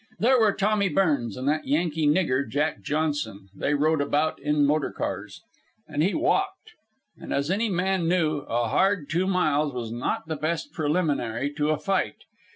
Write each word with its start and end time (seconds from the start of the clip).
There 0.17 0.39
were 0.39 0.51
Tommy 0.53 0.89
Burns 0.89 1.37
and 1.37 1.47
that 1.47 1.67
Yankee 1.67 2.07
nigger, 2.07 2.49
Jack 2.49 2.81
Johnson 2.81 3.49
they 3.55 3.75
rode 3.75 4.01
about 4.01 4.39
in 4.41 4.65
motor 4.65 4.89
cars. 4.91 5.43
And 5.87 6.01
he 6.01 6.15
walked! 6.15 6.71
And, 7.17 7.31
as 7.31 7.51
any 7.51 7.69
man 7.69 8.07
knew, 8.07 8.39
a 8.49 8.67
hard 8.69 9.11
two 9.11 9.27
miles 9.27 9.71
was 9.75 9.91
not 9.91 10.27
the 10.27 10.37
best 10.37 10.73
preliminary 10.73 11.53
to 11.53 11.69
a 11.69 11.77
fight. 11.77 12.23